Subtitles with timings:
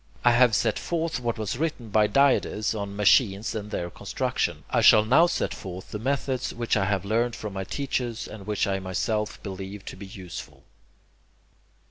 [0.25, 4.63] I have set forth what was written by Diades on machines and their construction.
[4.71, 8.47] I shall now set forth the methods which I have learned from my teachers, and
[8.47, 10.63] which I myself believe to be useful.